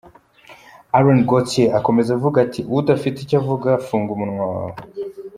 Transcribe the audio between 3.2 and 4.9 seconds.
icyo uvuga, funga umunwa wawe.